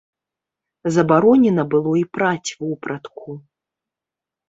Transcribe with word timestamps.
Забаронена 0.95 1.63
было 1.75 1.91
і 2.01 2.03
праць 2.19 2.49
вопратку. 2.65 3.41